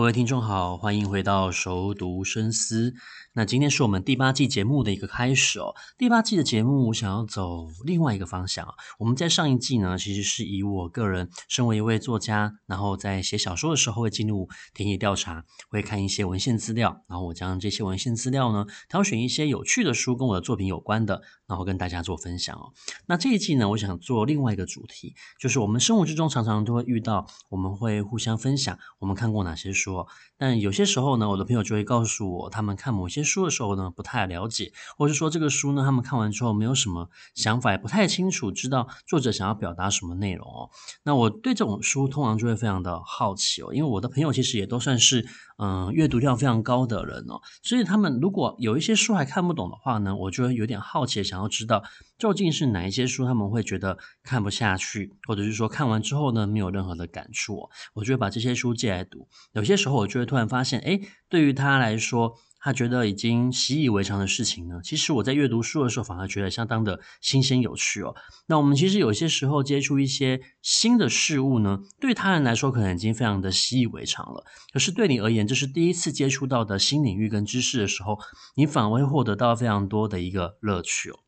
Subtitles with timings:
[0.00, 2.94] 各位听众好，欢迎回到熟读深思。
[3.34, 5.74] 那今天是我们第八季节目的一个开始哦。
[5.98, 8.72] 第八季的节目，我想要走另外一个方向啊。
[8.98, 22.72] 我们在上一季呢，其实是以我个人身为一位作家，然后在写小说的时候会进入田野调查，会看一些文献资料，然后我将这些文献资料呢，挑选一些有趣的书跟我的作品有关的，然后跟大家做分享哦。
[23.06, 29.89] 那这一季呢，我想做另外一个主题，就是我们生活之中常常都会遇到，我们会互相分享我们看过哪些书，
[30.36, 33.20] 但有些时候呢，我的朋友就会告诉我，他们看某些。
[33.30, 40.70] 书的时候呢，不太了解，或者是说这个书呢，他们看完之后没有什么想法，也不太清楚知道作者想要表达什么内容哦。
[41.04, 51.84] 那我对这种书通常就会非常的好奇哦，因为我的朋友其实也都算是嗯阅读量非常高的人哦，所以他们如果有一些书还看不懂的话呢，我就会有点好奇，想要知道
[52.18, 59.28] 究竟是哪一些书他们会觉得看不下去，或者是说看完之后呢，没有任何的感触哦，我就会把这些书借来读。
[59.52, 62.36] 有些时候我就会突然发现，诶，对于他来说。
[62.62, 68.14] 他觉得已经习以为常的事情呢，其实我在阅读书的时候反而觉得相当的新鲜有趣哦。
[68.48, 74.44] 那我们其实有些时候接触一些新的事物呢，对他人来说可能已经非常的习以为常了。
[74.74, 78.18] 可是对你而言，这是第一次接触到的新领域跟知识的时候，
[78.56, 81.18] 你反而会获得到非常多的一个乐趣哦。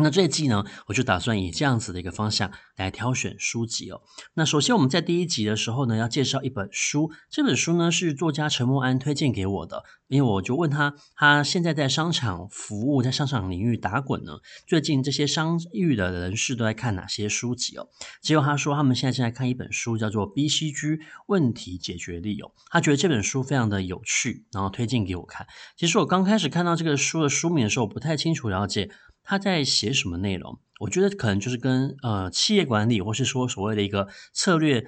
[0.00, 4.00] 那这一季呢，我就打算以这样子的一个方向来挑选书籍哦。
[4.34, 7.10] 那首先我们在第一集的时候呢，要介绍一本书。
[7.28, 14.34] 这本书呢是作家陈默安推荐给我的，因为我就问他，他现在在商场服务，在商场领域打滚呢，
[14.68, 17.88] 最近这些商域的人士都在看哪些书籍哦？
[18.22, 22.52] 结果他说他们现在正在看一本书，叫做《BCG 问题解决力》哦。
[22.70, 25.46] 他觉得这本书非常的有趣，然后推荐给我看。
[25.76, 28.90] 其实我刚开始看到这个书的书名的时候，我不太清楚了解。
[29.28, 30.58] 他在写什么内容？
[30.80, 34.86] 我觉得可能就是跟呃企业管理，或是说所谓的一个策略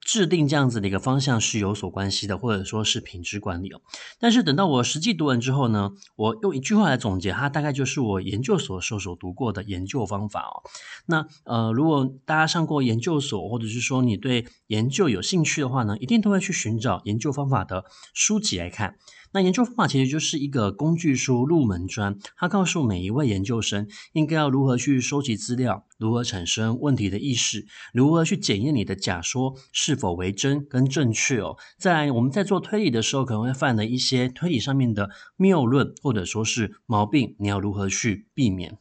[0.00, 3.80] 制定这样子的一个方向是有所关系的，或者说是品质管理哦。
[4.20, 10.62] 但是等到我实际读完之后呢，我用一句话来总结，它大概就是我研究所时候所读过的研究方法哦。
[11.06, 18.94] 那呃，如果大家上过研究所，或者是说你对研究有兴趣的话呢，一定都会去寻找研究方法的书籍来看。
[19.32, 31.56] 那研究方法其实就是一个工具书入门专，它告诉每一位研究生应该要如何去收集资料，如何产生问题的意识，如何去检验你的假说是否为真跟正确哦。
[31.78, 38.78] 在，我们在做推理的时候可能会犯的一些推理上面的谬论或者说是毛病，你要如何去避免？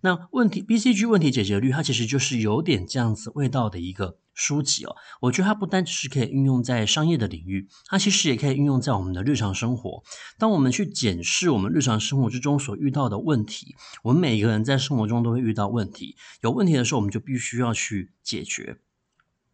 [0.00, 4.94] 那问题 BCG 问题解决率，它其实就是有点这样子味道的一个书籍哦。
[5.20, 10.02] 我觉得它不单只是可以运用在商业的领域，它其实也可以运用在我们的日常生活。
[10.38, 16.16] 当我们去检视我们日常生活之中所遇到的问题，我们每一个人在生活中都会遇到问题。
[16.42, 18.78] 有问题的时候，我们就必须要去解决。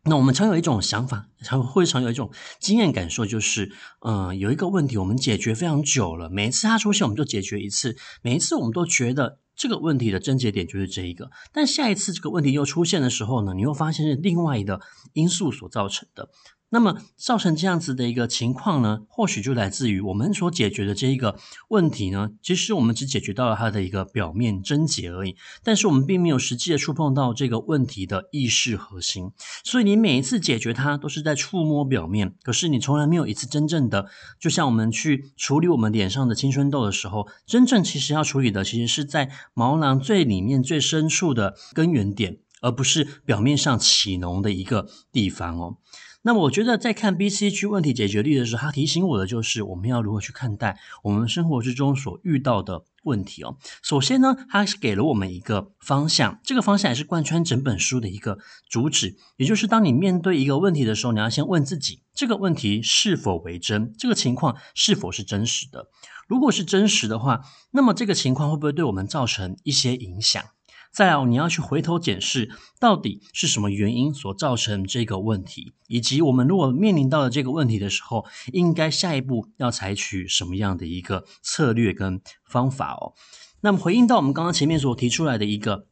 [0.04, 3.70] 那我们常有一种想法，常会常有一种经验感受，就是，
[4.00, 9.38] 嗯，有一个问题我们解决非常久了，每一次它出现，我们就解决一次，每一次我们都觉得。
[9.60, 14.80] 这个问题的症结点就是这一个，但下一次这个问题又出现的时候呢，你又发现是另外一个
[15.12, 16.30] 因素所造成的。
[16.72, 21.36] 那么造成这样子的一个情况呢，或许就来自于我们所解决的这一个
[21.68, 29.32] 问题呢，其实我们只解决到了它的一个表面症结而已，但是我们并没有实际的触碰到这个问题的意识核心。
[29.64, 34.08] 所以你每一次解决它都是在触摸表面，可是你从来没有一次真正的，
[34.38, 45.76] 就像我们去处理我们脸上的青春痘的时候，真正其实要处理的其实是在毛囊最里面最深处的根源点，而不是表面上起脓的一个地方哦。
[46.22, 53.56] 那么我觉得在看 BCG 问题解决力的时候，它提醒我的就是我们要如何去看待我们生活之中所遇到的问题哦。
[53.82, 58.38] 首先呢，它是给了我们一个方向，这个方向也是贯穿整本书的一个
[58.68, 65.86] 主旨，也就是当你面对一个问题的时候，你要先问自己，这个问题是否为真，这个情况是否是真实的。
[66.28, 67.40] 如果是真实的话，
[67.70, 70.44] 那么这个情况会不会对我们造成一些影响？
[70.92, 83.14] 再来，你要去回头检视，到底是什么原因所造成这个问题，以及我们如果面临到了这个问题的时候，应该下一步要采取什么样的一个策略跟方法哦。
[83.60, 85.86] 那么回应到我们刚刚前面所提出来的一个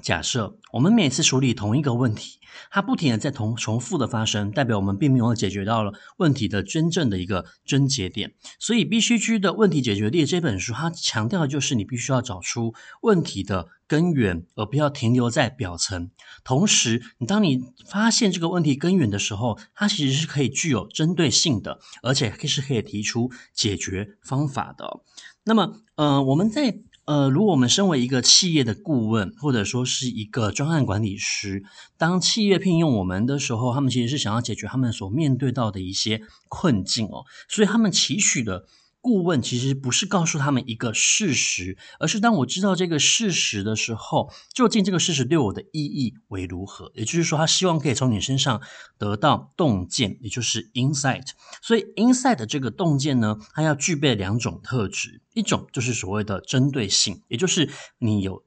[0.00, 2.38] 假设我们每次处理同一个问题，
[2.70, 8.34] 它不停的在同重复的发生，代表我们并没有解决到了问题的真正的一个症结点。
[8.58, 16.10] 所以，BCG 的问题解决力这本书，它强调的就是你必须要找出问题的根源，而不要停留在表层。
[16.42, 25.02] 同时，你当你发现这个问题根源的时候，它其实是可以具有针对性的，而且是可以提出解决方法的。
[25.44, 31.64] 那么，呃，我们在呃，如果我们身为一个企业的顾问，或者说是一个专案管理师，
[31.98, 38.66] 当企业聘用我们的时候，他们其实是想要解决他们所面对到的一些困境哦，所以他们期许的。
[39.02, 46.90] 顾问其实不是告诉他们一个事实，而是当我知道这个事实的时候，究竟这个事实对我的意义为如何？
[46.94, 48.62] 也就是说，他希望可以从你身上
[48.96, 51.26] 得到洞见，也就是 insight。
[51.60, 57.68] 所以，insight 的这个洞见呢，它要具备两种特质，一种就是所谓的针对性，也就是
[57.98, 58.44] 你有。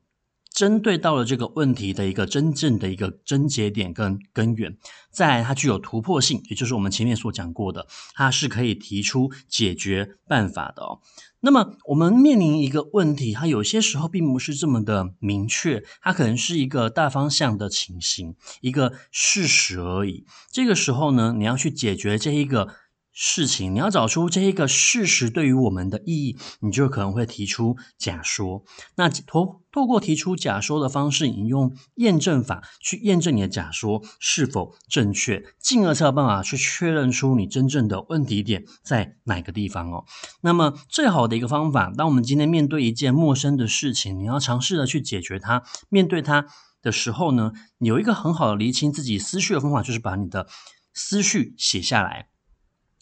[0.56, 4.78] 针对到了这个问题的一个真正的一个症结点跟根源，
[5.12, 11.02] 再来它具有突破性，也就是我们前面所讲过的，它是可以提出解决办法的哦。
[11.42, 20.26] 那么我们面临一个问题，它有些时候并不是这么的明确，它可能是一个大方向的情形，一个事实而已。
[20.50, 22.70] 这个时候呢，你要去解决这一个。
[23.18, 28.66] 事情，你要找出这一个事实对于我们的意义，你就可能会提出假说。
[28.98, 40.04] 那透透过提出假说的方式，你用验证法去验证你的假说是否正确，进而才有办法去确认出你真正的问题点在哪个地方哦。
[40.42, 46.48] 那么最好的一个方法，当我们今天面对一件陌生的事情，你要尝试的去解决它，面对它
[46.82, 50.48] 的时候呢，有一个很好的厘清自己思绪的方法，就是把你的
[50.94, 52.28] 思绪写下来。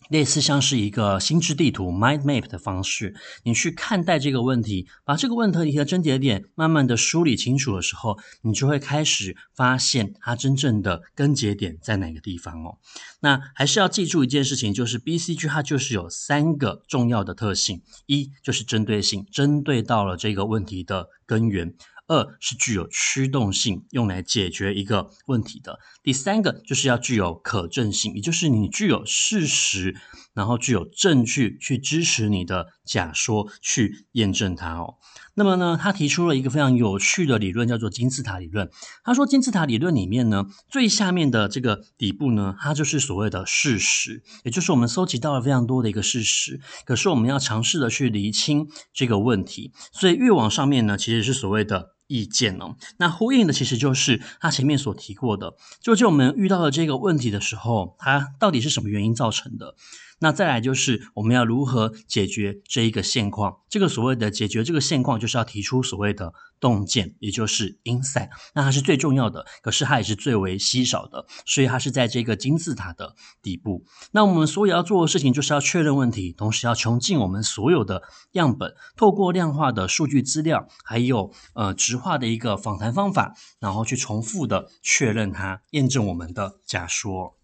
[0.10, 12.78] 类似像是一个心智地图 （mind map） 的方式，你去看待这个问题，把这个问题的症结点慢慢的梳理清楚的时候，你就会开始发现它真正的根结点在哪个地方哦。
[13.22, 21.74] 那还是要记住一件事情，就是 BCG 它就是有三个重要的特性：一就是针对性，针对到了这个问题的根源。
[22.14, 25.80] 二是具有驱动性，用来解决一个问题的。
[26.04, 29.96] 第三个就是要具有可证性，也就是你具有事实，
[30.34, 34.96] 然后具有证据去支持你的假说，去验证它哦。
[35.36, 38.70] 那么呢，他提出了一个非常有趣的理论，叫做金字塔理论。
[39.04, 49.72] 他说，金字塔理论里面呢，最下面的这个底部呢，它就是所谓的事实，也就是我们搜集到了非常多的一个事实，可是我们要尝试的去厘清这个问题。
[49.92, 51.94] 所以越往上面呢，其实是所谓的。
[52.08, 59.74] 意见哦，那呼应的其实就是他前面所提过的，究竟我们遇到了这个问题的时候，它到底是什么原因造成的？
[60.24, 63.58] 那再来就是我们要如何解决这一个现况？
[63.68, 68.30] 这个所谓的解决这个现况，就是要提出所谓的洞见，也就是 insight。
[68.56, 73.84] 那它是最重要的，可是它也是最为稀少的，所以它是在这个金字塔的底部。
[74.14, 87.36] 那我们所有要做的事情，就是要确认问题，同时要穷尽我们所有的样本，透过量化的数据资料，还有呃质化的一个访谈方法，然后去重复的确认它，验证我们的假说。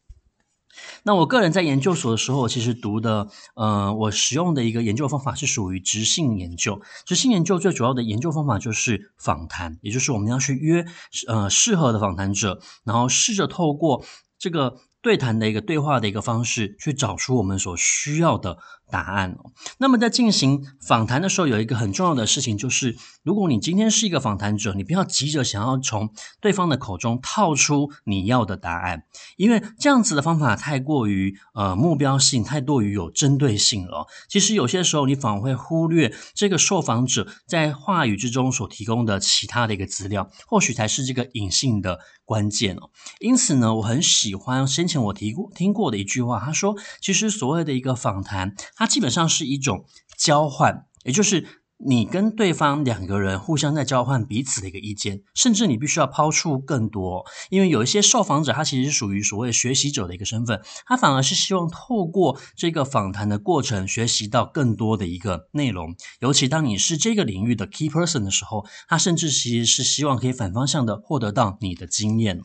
[1.03, 6.81] 那我个人在研究所的时候，其实读的，呃，我使用的一个研究方法是属于直性研究。
[7.05, 10.85] 直性研究最主要的研究方法就是访谈，也就是我们要去约，
[11.27, 14.03] 呃，适合的访谈者，然后试着透过
[14.37, 18.57] 这个对谈的一个对话的一个方式，去找出我们所需要的
[18.89, 19.37] 答案。
[19.77, 26.09] 那么在进行访谈的时候，有一个很重要的事情，就是如果你今天是一个访谈者，你不要急着想要从
[26.41, 29.03] 对方的口中套出你要的答案，
[29.37, 34.07] 因为这样子的方法太过于呃目标性，太过于有针对性了。
[34.27, 42.89] 其实有些时候你反而会忽略这个受访者在话语之中所提供的其他的一个资料，或许才是这个隐性的关键哦。
[43.19, 48.53] 因此呢，我很喜欢先前我提过听过的一句话，他说，其实所谓的一个访谈。
[48.75, 49.85] 它基本上是一种
[50.17, 51.58] 交换，也就是。
[51.81, 65.95] 你跟对方两个人互相在交换彼此的一个意见，甚至你必须要抛出更多，因为有一些受访者他其实是属于所谓学习者的一个身份，他反而是希望透过这个访谈的过程学习到更多的一个内容。
[66.19, 72.42] 尤其当你是这个领域的 key person 的时候，他甚至其实是希望可以反方向的获得到你的经验。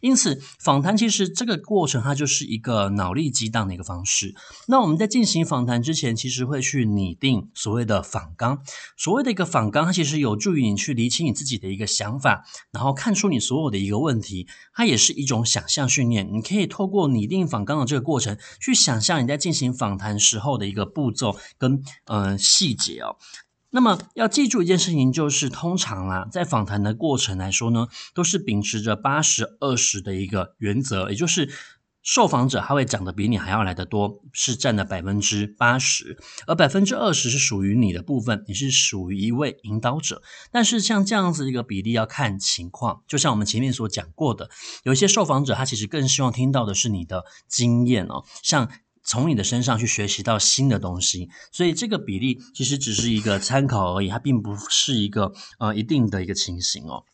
[0.00, 4.34] 因此，访谈其实这个过程它就是一个脑力激荡的一个方式。
[4.66, 8.62] 那我们在进行访谈之前，其实会去拟定所谓的访纲。
[8.96, 14.46] 所谓的一个访纲，它其实有助于你去理清你自己的一个想法，然后看出你所有的一个问题。
[14.72, 23.16] 它也是一种想象训练，你可以透过拟定访纲的这个过程，去想象你在进行访谈时候的一个步骤跟嗯、呃、细节哦。
[23.70, 31.50] 那么要记住一件事情，就是通常啦，在访谈的过程来说呢，都是秉持着八十二十的一个原则，也就是
[32.08, 40.22] 受访者他会讲的比你还要来得多，是占了百分之八十，而百分之二十是属于你的部分，你是属于一位引导者。
[40.50, 44.48] 但是像这样子一个比例要看情况，就像我们前面所讲过的，
[44.84, 48.70] 有一些受访者他其实更希望听到的是你的经验哦，像。
[49.04, 57.04] 从你的身上去学习到新的东西，所以这个比例其实只是一个参考而已，它并不是一个呃一定的一个情形哦。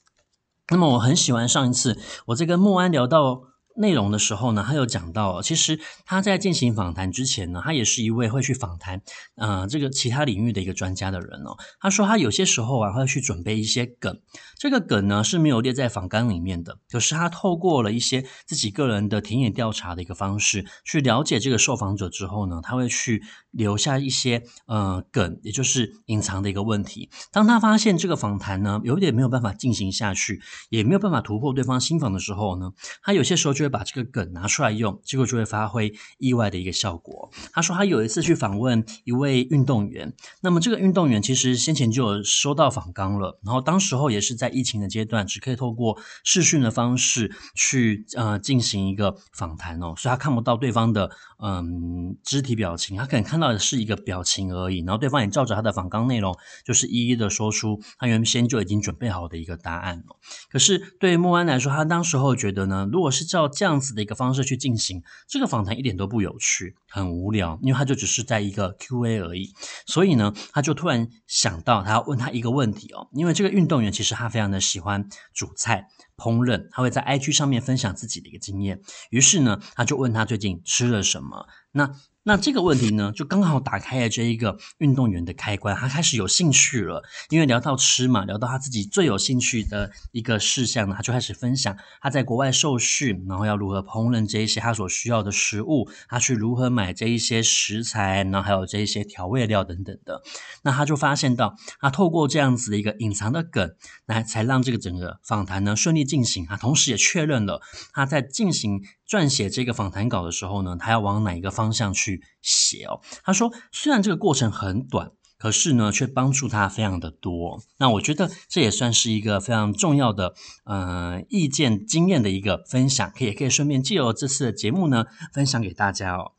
[0.71, 1.97] 那么我很喜欢上一次
[2.27, 3.43] 我在跟莫安聊到。
[3.77, 9.03] 内容的时候呢，他有讲到，其实他在进行访谈之前呢，他也是一位会去访谈，
[9.37, 11.57] 呃，这个其他领域的一个专家的人哦。
[11.81, 14.21] 他说他有些时候啊，会去准备一些梗，
[14.57, 27.11] 这个梗呢是没有列在访纲里面的，可是他透过了一些自己个人的田野调查的一个方式，去了解这个受访者之后呢，他会去留下一些呃梗，也就是隐藏的一个问题。
[27.33, 30.41] 当他发现这个访谈呢有点没有办法进行下去，
[30.71, 37.31] 也没有办法突破对方心防的时候呢，他有些时候就会把这个梗拿出来用，结果就会发挥意外的一个效果。
[37.53, 60.17] 他说他有一次去访问一位运动员，那么这个运动员其实先前就有收到访纲了，然后当时候也是在疫情的阶段，只可以透过视讯的方式去呃进行一个访谈哦，所以他看不到对方的嗯肢体表情，他可能看到的是一个表情而已，然后对方也照着他的访纲内容，就是一一的说出他原先就已经准备好的一个答案哦。
[60.51, 69.55] 可是对莫安来说，他当时候觉得呢，如果是照这样子的一个方式去进行这个访谈，一点都不有趣，很无聊，因为他就只是在一个 Q&A 而已。
[69.87, 78.81] 所以呢，他就突然想到，他要问他一个问题哦，因为这个运动员其实他非常的喜欢煮菜烹饪，他会在 IG 上面分享自己的一个经验。
[79.11, 81.47] 于是呢，他就问他最近吃了什么。
[81.73, 81.95] 那
[82.27, 87.03] 那这个问题呢，就刚好打开了这一个运动员的开关，他开始有兴趣了。
[87.29, 100.23] 因为聊到吃嘛，聊到他自己最有兴趣的一个事项呢，他就开始分享他在国外受训，然后要如何烹饪这一些他所需要的食物，他去如何买这一些食材，然后还有这一些调味料等等的。
[100.63, 103.75] 那他就发现到，他透过这样子的一个隐藏的梗，
[104.07, 106.47] 来才让这个整个访谈呢顺利进行。
[106.47, 107.61] 啊同时也确认了
[107.93, 108.81] 他在进行。
[109.09, 113.01] 撰写这个访谈稿的时候呢，他要往哪一个方向去写哦？
[113.23, 117.63] 他说，虽然这个过程很短，可是呢，却帮助他非常的多。
[117.79, 120.35] 那我觉得这也算是一个非常重要的，
[120.65, 126.34] 呃，意见经验的一个分享，可以也可以顺便借由这次的节目呢，分享给大家哦。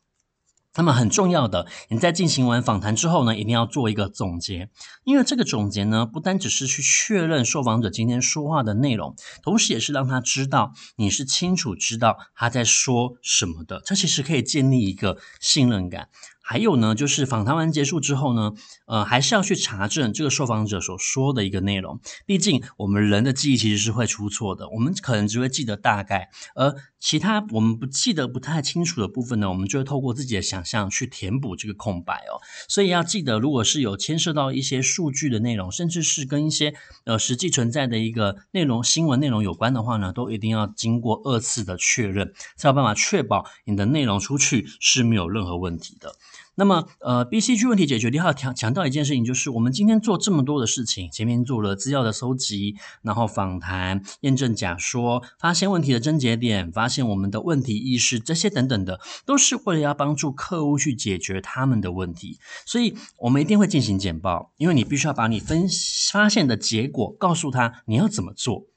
[0.77, 4.69] 那么很重要的，你在进行完访谈之后呢，一定要做一个总结，
[5.03, 16.09] 因为这个总结呢，不单只是去确认受访者今天说话的内容，同时也是让他知道你是清楚知道他在说什么的，这其实可以建立一个信任感。
[16.47, 18.53] 还有呢，就是访谈完结束之后呢，
[18.85, 21.99] 呃，还是要去查证这个受访者所说的一个内容。
[22.27, 32.37] 毕竟我们人的记忆其实是会出错的，我们可能只会记得大概，而其他我们不记得不太清楚的部分呢，我们就会透过自己的想象去填补这个空白哦。
[32.69, 36.75] 所以要记得，如果是有牵涉到一些数据的内容，甚至是跟一些
[37.05, 46.15] 呃实际存在的一个内容、新闻内容有关的话呢，都一定要经过二次的确认，才有办法确保你的内容出去是没有任何问题的。
[46.57, 62.39] 那么，呃，BCG 问题解决，你要强强调一件事情，就是我们今天做这么多的事情，前面做了资料的搜集，然后访谈、验证假说、发现问题的症结点、发现我们的问题意识，这些等等的，都是为了要帮助客户去解决他们的问题。
[62.65, 65.67] 所以，我们一定会进行简报，因为你必须要把你分
[66.11, 68.67] 发现的结果告诉他，你要怎么做。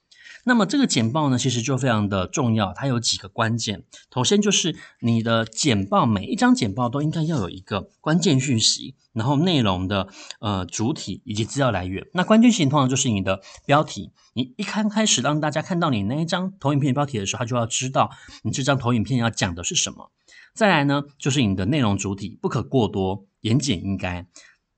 [0.49, 3.85] 那么这个简报呢，其实就非常的重要，它有几个关键。
[4.15, 10.09] 首先就是你的简报，每一张简报都应该要有一个关键讯息，然后内容的
[10.41, 12.07] 呃主体以及资料来源。
[12.15, 18.11] 那关键性通常就是你的标题，你一刚开始让大家看到你那一张投影片标题的时候，他就要知道
[18.43, 20.11] 你这张投影片要讲的是什么。
[20.55, 24.25] 再来呢，就是你的内容主体不可过多，言简意赅。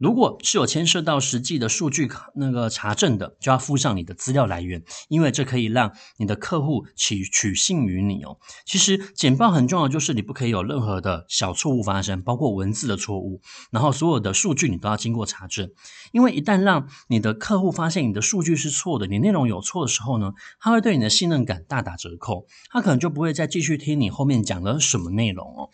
[0.00, 8.38] 如果是有牵涉到实际的数据那个查证的，就要附上你的资料来源，因为这可以让你的客户取取信于你哦。
[8.64, 15.70] 其实简报很重要，就是你不可以有任何的小错误发生，包括文字的错误，然后所有的数据你都要经过查证，
[16.12, 25.68] 因为一旦让你的客户发现你的数据是错的，你内容有错的时候呢，他会对你的信任感大打折扣，他可能就不会再继续听你后面讲的什么内容哦。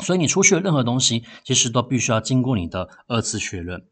[0.00, 3.84] 所以你出去的任何东西，其实都必须要经过你的二次确认。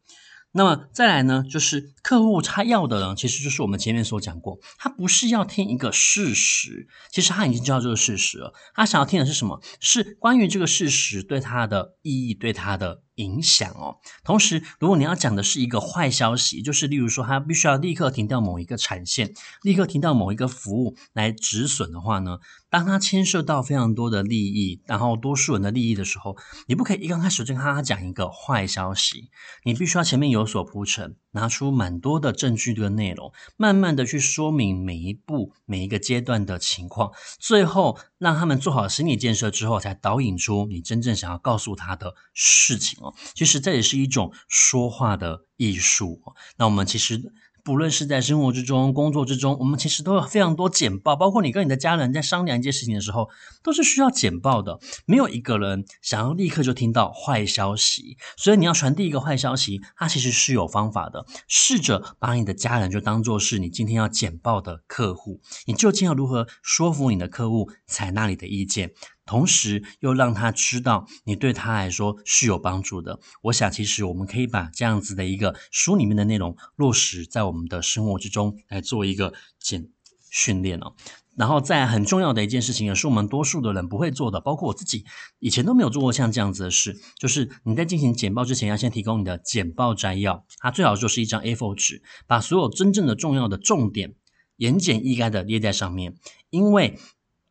[0.53, 8.53] 那么再来呢，就是客户他要的呢，其实就是我们前面所讲过，他不是要听一个事实，其实他已经知道这个事实了。
[8.73, 9.61] 他想要听的是什么？
[9.79, 13.97] 是关于这个事实对他的意义、对他的影响哦。
[14.23, 26.35] 同时，如果你要讲的是一个坏消息，就是例如说他必须要立刻停掉某一个产线，立刻停掉某一个服务来止损的话呢，当他牵涉到非常多的利益，然后多数人的利益的时候，
[26.67, 29.29] 你不可以一刚开始就跟他讲一个坏消息，
[29.63, 43.10] 你必须要前面有所铺陈，拿出蛮多的证据的内容，慢慢的去说明每一步每一个阶段的情况，最后让他们做好心理建设之后，才导引出你真正想要告诉他的事情哦。
[43.33, 46.21] 其实这也是一种说话的艺术。
[46.57, 47.33] 那我们其实。
[47.63, 51.15] 不论是在生活之中、工作之中，我们其实都有非常多简报。
[51.15, 53.29] 包括你跟你的家人在商量一件事情的时候，
[53.61, 54.79] 都是需要简报的。
[55.05, 61.23] 没有一个人想要立刻就听到坏消息，所以你要传递一个坏消息，它其实是有方法的。
[61.47, 68.93] 试着把你的家人就当做是你今天要简报的客户，你究竟要如何说服你的客户采纳你的意见？
[69.31, 73.17] 同时又让他知道你对他来说是有帮助的。
[73.43, 79.87] 我想，其实我们可以把这样子的一个书里面的内容落实在我们的生活之中，来做一个简
[80.29, 80.95] 训练哦。
[81.37, 85.05] 然后，再很重要的一件事情，也是我们多数的人不会做的，包括我自己
[85.39, 94.15] 以前都没有做过像这样子的事，就是你在进行简报之前，要先提供你的简报摘要，它最好就是一张 A4 纸，把所有真正的重要的重点
[94.57, 96.17] 言简意赅的列在上面，
[96.49, 96.99] 因为。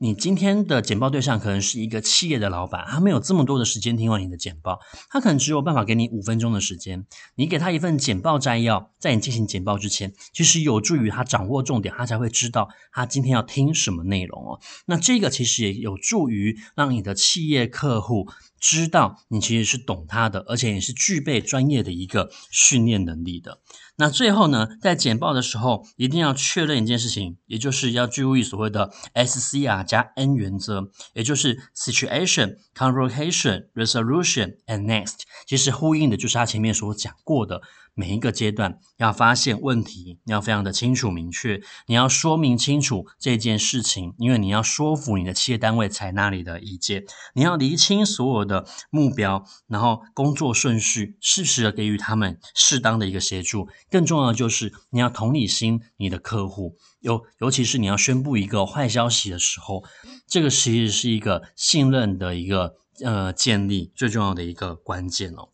[0.02, 4.80] 你今天的简报对象可能是一个企业的老板，他没有这么多的时间听完你的简报，
[5.11, 7.04] 他可能只有办法给你五分钟的时间。
[7.35, 14.59] 你给他一份简报摘要，在你进行简报之前，其实有助于他掌握重点，他才会知道他今天要听什么内容哦。
[14.87, 18.26] 那这个其实也有助于让你的企业客户。
[18.61, 23.61] 知道你其实是懂他的，而且你是具备专业的一个训练能力的。
[23.97, 35.21] 那最后呢，在简报的时候，一定要确认一件事情，也就是要注意所谓的 SCR 加 N 原则，也就是 Situation、Convocation、Resolution and Next。
[35.47, 37.62] 其实呼应的就是他前面所讲过的。
[37.94, 47.04] 每一个阶段要发现问题，你要非常的清楚明确，你要说明清楚这件事情，因为你要说服你的企业单位采纳你的意见，
[47.35, 53.68] 你要厘清所有的目标，然后工作顺序，适时的给予他们适当的一个协助。
[53.90, 59.85] 更重要的就是你要同理心你的客户，尤尤其是你要宣布一个坏消息的时候，
[60.26, 65.48] 这个其实是一个信任的一个呃建立最重要的一个关键哦。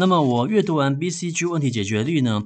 [0.00, 2.44] 那么我阅读完 BCG 问题解决率呢，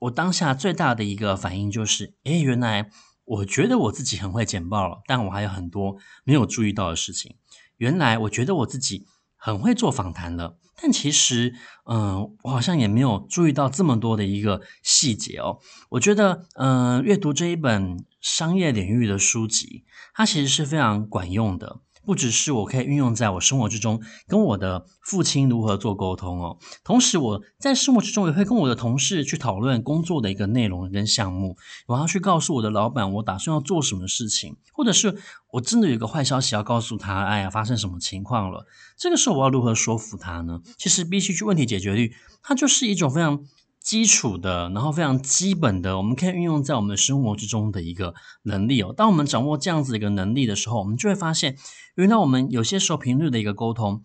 [0.00, 2.90] 我当下最大的一个反应就是，诶，原来
[3.24, 7.36] 我觉得我自己很会简报了，但我还有很多没有注意到的事情。
[7.76, 15.60] 原来我觉得我自己很会做访谈了，但其实，嗯，我好像也没有注意到这么多的一个细节哦。
[15.90, 21.82] 我觉得，嗯，阅读这一本商业领域的书籍，它其实是非常管用的。
[22.06, 26.56] 不只是我可以运用在我生活之中，跟我的父亲如何做沟通哦。
[26.84, 31.56] 同时，我在生活之中也会跟我的同事去讨论工作的一个内容跟项目。
[31.88, 35.18] 我要去告诉我的老板，我打算要做什么事情，或者是
[35.50, 38.64] 我真的有一个坏消息要告诉他，哎呀，发生什么情况了？
[38.96, 40.60] 这个时候我要如何说服他呢？
[40.78, 43.44] 其实，BCG 问题解决率，它就是一种非常。
[43.86, 48.92] 基础的，然后非常基本的，我们可以运用在我们的生活之中的一个能力哦。
[48.92, 51.56] 当我们掌握这样子一个能力的时候，我们就会发现，
[51.94, 54.02] 原来我们有些时候频率的一个沟通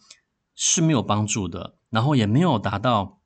[0.53, 3.20] 是没有帮助的，然后也没有达到。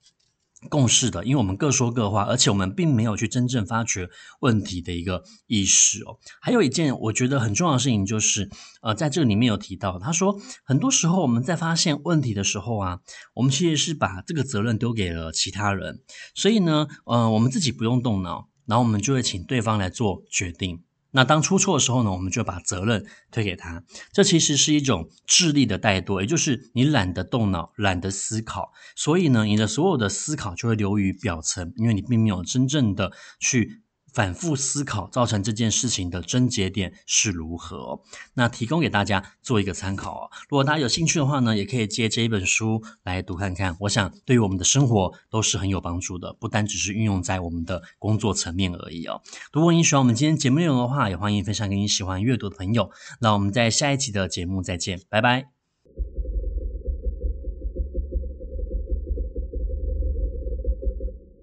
[0.70, 6.18] 共识的，因为我们各说各话，而且我们并没有去真正发掘问题的一个意识哦。
[6.40, 8.50] 还有一件我觉得很重要的事情就是，
[8.82, 13.00] 呃，在这个里面有提到，他说很多时候我们在发现问题的时候啊，
[13.34, 16.02] 我们其实是把这个责任丢给了其他人，
[16.34, 20.85] 所以呢，呃，我们自己不用动脑，然后我们就会请对方来做决定。
[21.16, 23.82] 那当出错的时候呢，我们就把责任推给他。
[24.12, 33.85] 这其实是一种智力的怠惰，也就是你懒得动脑，懒得思考，所以呢，你的所有的思考就会流于表层，因为你并没有真正的去。
[34.16, 38.00] 反复思考造成这件事情的症结点是如何？
[38.34, 40.32] 那提供给大家做一个参考哦。
[40.48, 43.76] 如果大家有兴趣的话呢，也可以借这一本书来读看看。
[43.82, 49.22] 我想对于我们的生活都是很有帮助的，不单只是运用在我们的工作层面而已哦。
[49.52, 52.90] 如果你喜欢我们今天节目内容的话，也欢迎分享给你喜欢阅读的朋友。
[53.20, 55.55] 那我们在下一期的节目再见，拜拜。